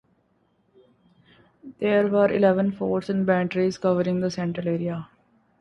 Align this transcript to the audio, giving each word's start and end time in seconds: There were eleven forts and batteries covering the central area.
There 1.77 2.07
were 2.07 2.27
eleven 2.33 2.71
forts 2.71 3.07
and 3.07 3.23
batteries 3.23 3.77
covering 3.77 4.21
the 4.21 4.31
central 4.31 4.67
area. 4.67 5.09